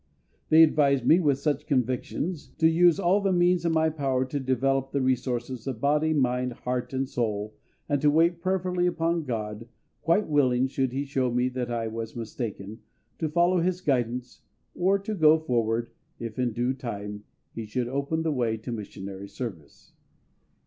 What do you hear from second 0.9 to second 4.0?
me, with such convictions, to use all the means in my